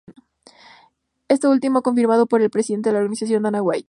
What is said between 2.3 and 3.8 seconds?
el presidente de la organización, Dana White.